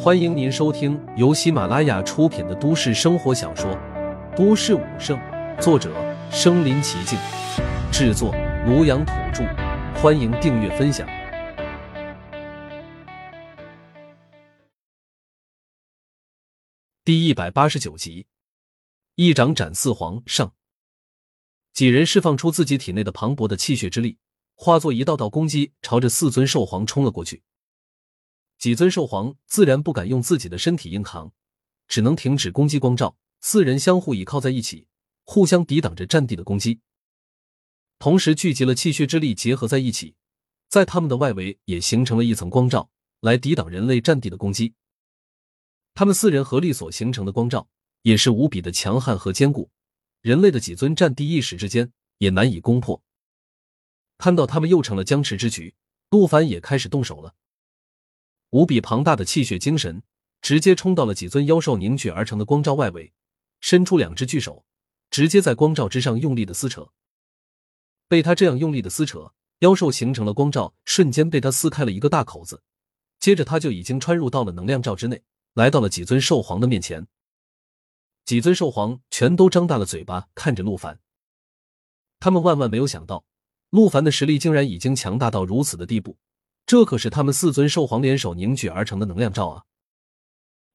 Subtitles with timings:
[0.00, 3.70] 欢迎您收听由喜马拉雅出品的都市生活小说
[4.36, 5.18] 《都市武圣》，
[5.60, 5.92] 作者：
[6.30, 7.18] 身临其境，
[7.92, 8.32] 制作：
[8.66, 9.44] 庐阳土著。
[10.00, 11.06] 欢迎订阅分享。
[17.04, 18.26] 第一百八十九集，
[19.16, 20.52] 一掌斩四皇上。
[21.72, 24.18] 几人释放出自己体内的磅礴的气血之力，
[24.54, 27.42] 化作一道道攻击，朝着四尊兽皇冲了过去。
[28.58, 31.32] 几尊兽皇自然不敢用自己的身体硬扛，
[31.86, 33.16] 只能停止攻击光照。
[33.40, 34.88] 四人相互倚靠在一起，
[35.22, 36.80] 互相抵挡着战地的攻击，
[38.00, 40.16] 同时聚集了气血之力结合在一起，
[40.68, 44.74] 在他们的外围也形成了一层光照，来抵挡人类战地的攻击。
[45.94, 47.68] 他们四人合力所形成的光照
[48.02, 49.70] 也是无比的强悍和坚固，
[50.20, 53.00] 人类的几尊战地一时之间也难以攻破。
[54.18, 55.76] 看到他们又成了僵持之局，
[56.10, 57.36] 陆凡也开始动手了。
[58.50, 60.02] 无比庞大的气血精神
[60.40, 63.12] 直接冲到了几尊妖兽凝聚而成的光照外围，
[63.60, 64.64] 伸出两只巨手，
[65.10, 66.90] 直接在光照之上用力的撕扯。
[68.08, 72.62] 被他这样用力的撕扯，妖兽形成了光照，瞬间被他撕开了一个大口子。
[73.20, 75.22] 接着他就已经穿入到了能量罩之内，
[75.54, 77.06] 来到了几尊兽皇的面前。
[78.24, 81.00] 几尊兽皇全都张大了嘴巴看着陆凡，
[82.20, 83.24] 他们万万没有想到，
[83.70, 86.16] 陆凡的实力竟然已经强大到如此的地步。
[86.68, 89.64] 这可是他们四尊兽皇联手凝聚而成的能量罩啊！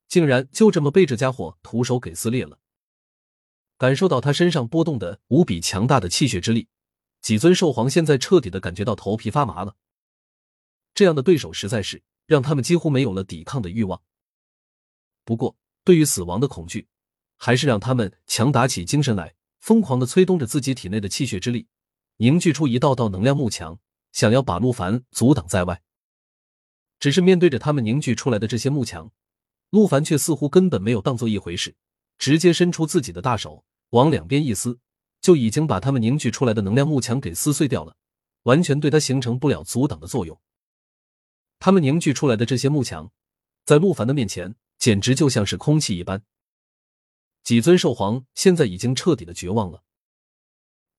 [0.08, 2.58] 竟然就这么被这家伙徒手给撕裂了。
[3.78, 6.68] 感受到他身上波动的无比强大的气血之力，
[7.22, 9.76] 几尊兽皇现在彻底的感觉到头皮发麻了。
[10.96, 14.02] 这样的对手实在是让他们几乎没有了抵抗的欲望。
[15.24, 16.88] 不过，对于死亡的恐惧，
[17.38, 21.68] 还是让他们强打起精神来，疯狂的催动着自己体内的气血之力，
[22.18, 23.80] 凝聚出一道道能量幕墙。
[24.14, 25.81] 想要把陆凡阻挡在外，
[27.00, 29.11] 只是面对着他们凝聚出来的这些幕墙，
[29.72, 31.75] 陆凡却似乎根本没有当做一回事，
[32.17, 34.80] 直接伸出自己的大手往两边一撕，
[35.19, 37.97] 就已经把他们凝聚出来的能量幕墙给撕碎掉了，
[38.44, 40.40] 完全对他形成不了阻挡的作用。
[41.59, 43.12] 他们凝聚出来的这些幕墙，
[43.66, 46.23] 在陆凡的面前简直就像是空气一般。
[47.44, 49.84] 几尊兽皇现在已经彻底的绝望了，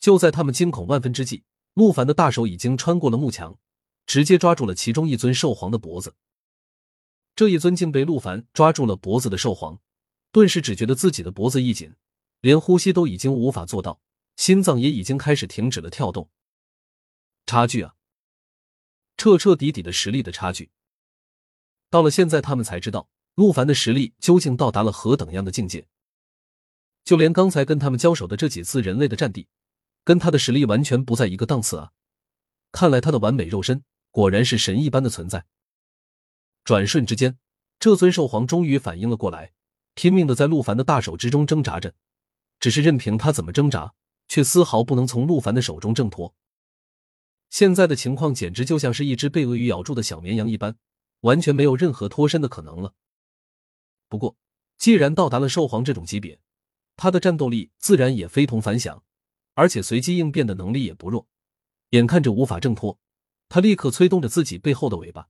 [0.01, 1.45] 就在他们惊恐万分之际。
[1.75, 3.59] 陆凡的大手已经穿过了幕墙，
[4.07, 6.15] 直接抓住了其中一尊兽皇的脖子。
[7.37, 9.81] 这一尊竟被陆凡抓住了脖子的兽皇，
[10.31, 11.95] 顿时只觉得自己的脖子一紧，
[12.41, 14.01] 连呼吸都已经无法做到，
[14.37, 16.31] 心脏也已经开始停止了跳动。
[17.47, 17.97] 差距啊，
[19.17, 20.71] 彻彻底底的实力的差距。
[21.91, 25.89] 到了现在，他们才知道陆凡的实力究竟到达了何等样的境界。
[27.05, 29.49] 就连刚才跟他们交手的这几次人类的战地。
[30.05, 31.93] 跟他的实力完全不在一个档次啊！
[32.71, 35.47] 看来他的完美肉身果然是神一般的存在。
[36.63, 37.39] 转瞬之间，
[37.79, 39.53] 这尊兽皇终于反应了过来，
[39.95, 41.95] 拼命的在陆凡的大手之中挣扎着。
[42.61, 43.95] 只是任凭他怎么挣扎，
[44.29, 46.35] 却丝毫不能从陆凡的手中挣脱。
[47.51, 50.77] 现在的情况简直就像是一只被鳄鱼咬住的小绵羊一般，
[51.21, 52.95] 完全没有任何脱身的可能了。
[54.09, 54.37] 不过，
[54.79, 56.41] 既然到达了兽皇这种级别，
[56.97, 59.03] 他的战斗力自然也非同凡响。
[59.55, 61.27] 而且随机应变的能力也不弱，
[61.91, 62.99] 眼看着无法挣脱，
[63.49, 65.29] 他立刻催动着自己背后的尾巴，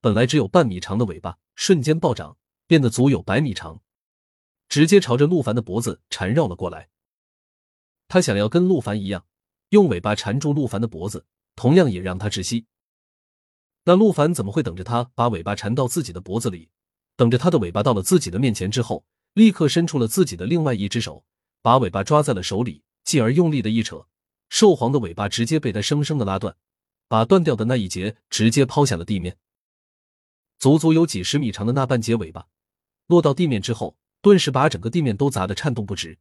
[0.00, 3.80] 本来只有半米长的尾巴瞬间暴涨，变得足有百米长，
[4.68, 6.90] 直接朝着陆凡的脖子缠绕了过来。
[8.08, 9.24] 他想要跟陆凡一样，
[9.70, 11.24] 用尾巴缠住陆凡的脖子，
[11.56, 12.66] 同样也让他窒息。
[13.84, 16.68] 那陆凡怎么会等着他把尾巴缠到自己的脖子里，
[17.16, 21.24] 等着他的尾巴到了自己的面前之后，立刻伸出了自己的另外一只手，
[21.62, 22.84] 把尾巴抓在了手里。
[23.04, 24.06] 继而用力的一扯，
[24.48, 26.56] 兽皇的尾巴直接被他生生的拉断，
[27.08, 29.36] 把断掉的那一节直接抛下了地面。
[30.58, 32.46] 足足有几十米长的那半截尾巴
[33.06, 36.18] 落到地面之后，顿时把整个地面都砸得颤动不止。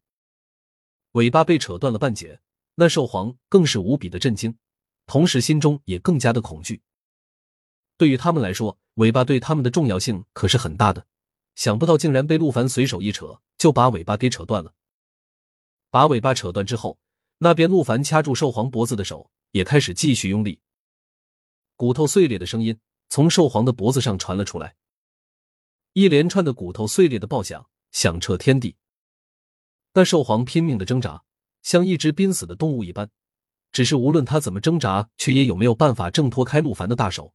[1.11, 2.39] 尾巴被扯断了半截，
[2.75, 4.57] 那兽皇更是无比的震惊，
[5.05, 6.81] 同时心中也更加的恐惧。
[7.97, 11.05] 对于他们来说，尾巴对他们的重要性可是很大的，
[11.53, 14.73] 想不到竟然被陆凡随手一扯就把尾巴给扯断了。
[15.91, 16.97] 把尾巴扯断之后，
[17.39, 20.61] 那边陆凡掐住兽皇脖子的手也开始继续用力，
[21.75, 22.79] 骨头碎裂的声音
[23.09, 24.75] 从兽皇的脖子上传了出来，
[25.91, 28.77] 一连串的骨头碎裂的爆响响彻天地。
[29.93, 31.23] 那兽皇拼命的挣扎，
[31.61, 33.09] 像一只濒死的动物一般，
[33.73, 37.33] 只是无论他怎么挣扎，却也有没有办法挣脱开陆凡的大手。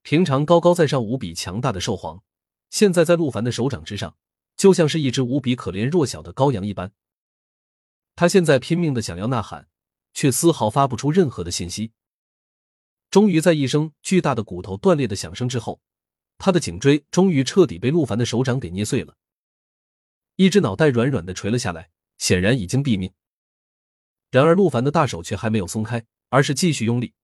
[0.00, 2.22] 平常高高在上、无比强大的兽皇，
[2.70, 4.16] 现在在陆凡的手掌之上，
[4.56, 6.90] 就像是一只无比可怜弱小的羔羊一般。
[8.16, 9.68] 他现在拼命的想要呐喊，
[10.12, 11.92] 却丝毫发不出任何的信息。
[13.10, 15.80] 终于，在一声巨大的骨头断裂的响声之后，
[16.38, 19.16] 他的颈椎终于彻底被陆凡的手掌给捏碎了，
[20.36, 23.12] 一只脑袋软软的垂了下来，显然已经毙命。
[24.30, 27.14] 然而陆凡的大手却还没有松开，而是继续用力。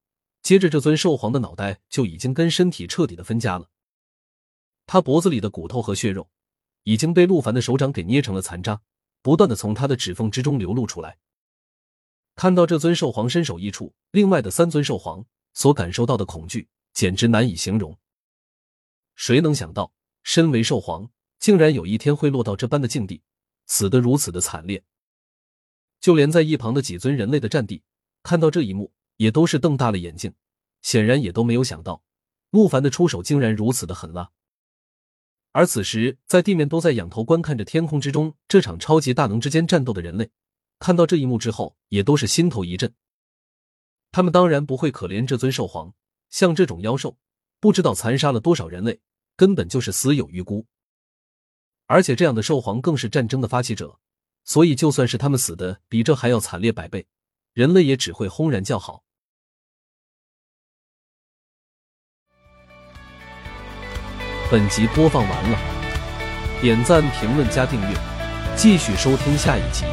[0.43, 3.69] 接着，这尊兽皇的脑袋就已经跟身体彻底的分家了，
[4.87, 6.31] 他脖子里的骨头和血肉
[6.85, 8.81] 已经被陆凡的手掌给捏成了残渣，
[9.23, 11.19] 不断的从他的指缝之中流露出来。
[12.37, 17.99] 看到这尊兽皇身首异处，另外的三尊兽皇所感受到的恐惧简直难以形容。
[19.15, 23.23] 谁能想到，身为兽皇，竟然有一天会落到这般的境地，
[23.67, 24.83] 死得如此的惨烈？
[26.01, 27.83] 就连在一旁的几尊人类的战帝
[28.23, 30.33] 看到这一幕，也都是瞪大了眼睛，
[30.81, 32.03] 显然也都没有想到，
[32.51, 34.31] 陆凡的出手竟然如此的狠辣。
[35.53, 40.31] 而此时，在地面都在仰头观看着天空之中这场超级大能之间战斗的人类。
[40.79, 42.95] 看到这一幕之后，也都是心头一震。
[44.13, 45.93] 他们当然不会可怜这尊兽皇，
[46.31, 47.19] 像这种妖兽，
[47.61, 49.01] 不知道残杀了多少人类，
[49.37, 50.67] 根本就是死有余辜。
[51.87, 53.99] 而且这样的兽皇更是战争的发起者，
[54.45, 57.07] 所以就算是他们死的比这还要惨烈百倍，
[57.53, 59.05] 人类也只会轰然叫好。
[64.51, 65.59] 本集播放完了，
[66.61, 67.97] 点赞、评论、加订阅，
[68.57, 69.85] 继续收听下一集。